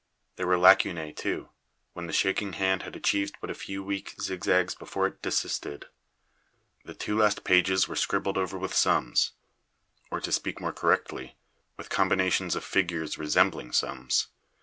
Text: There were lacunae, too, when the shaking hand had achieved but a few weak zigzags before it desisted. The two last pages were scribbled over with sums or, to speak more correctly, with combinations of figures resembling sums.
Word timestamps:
There 0.35 0.47
were 0.47 0.57
lacunae, 0.57 1.11
too, 1.15 1.49
when 1.93 2.07
the 2.07 2.11
shaking 2.11 2.53
hand 2.53 2.81
had 2.81 2.95
achieved 2.95 3.35
but 3.39 3.51
a 3.51 3.53
few 3.53 3.83
weak 3.83 4.15
zigzags 4.19 4.73
before 4.73 5.05
it 5.05 5.21
desisted. 5.21 5.85
The 6.83 6.95
two 6.95 7.15
last 7.15 7.43
pages 7.43 7.87
were 7.87 7.95
scribbled 7.95 8.35
over 8.35 8.57
with 8.57 8.73
sums 8.73 9.33
or, 10.09 10.19
to 10.19 10.31
speak 10.31 10.59
more 10.59 10.73
correctly, 10.73 11.35
with 11.77 11.89
combinations 11.91 12.55
of 12.55 12.63
figures 12.63 13.19
resembling 13.19 13.73
sums. 13.73 14.29